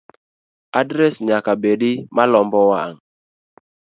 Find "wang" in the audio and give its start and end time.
2.71-2.93